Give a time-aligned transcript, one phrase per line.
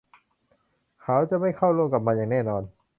[1.03, 2.63] เขาจะไม่เข้าร่วมกับมันอย่างแน่นอน